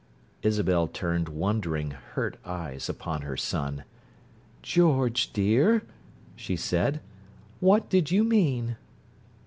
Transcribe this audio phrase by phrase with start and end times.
[0.41, 3.83] Isabel turned wondering, hurt eyes upon her son.
[4.63, 5.83] "George, dear!"
[6.35, 7.01] she said.
[7.59, 8.77] "What did you mean?"